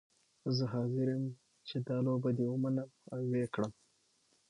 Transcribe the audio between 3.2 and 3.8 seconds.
وکړم.